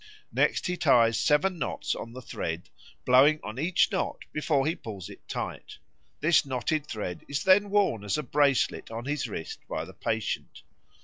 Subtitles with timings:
[0.31, 2.69] Next he ties seven knots on the thread,
[3.05, 5.77] blowing on each knot before he pulls it tight.
[6.21, 10.63] This knotted thread is then worn as a bracelet on his wrist by the patient.